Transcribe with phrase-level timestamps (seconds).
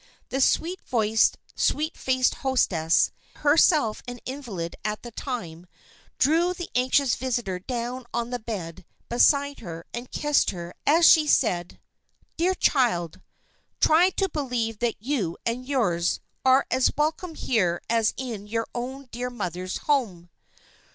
[0.29, 5.67] The sweet voiced, sweet faced hostess, herself an invalid at this time,
[6.17, 11.27] drew the anxious visitor down on the bed beside her and kissed her as she
[11.27, 11.79] said:
[12.35, 13.21] "Dear child!
[13.79, 19.05] try to believe that you and yours are as welcome here as in your own
[19.11, 20.31] dear mother's home."